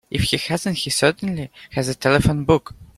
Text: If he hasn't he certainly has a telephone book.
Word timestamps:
If 0.09 0.23
he 0.23 0.37
hasn't 0.37 0.77
he 0.77 0.89
certainly 0.89 1.51
has 1.73 1.87
a 1.87 1.93
telephone 1.93 2.43
book. 2.43 2.73